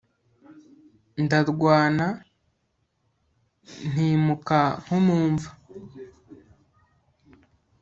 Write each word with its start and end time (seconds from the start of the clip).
Ndarwana 1.23 2.07
ntimuka 3.91 4.59
nko 4.83 4.97
mu 5.05 5.17
mva 5.31 5.51